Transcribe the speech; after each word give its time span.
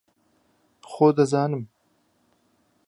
خۆ 0.91 1.07
دەزانم 1.17 1.63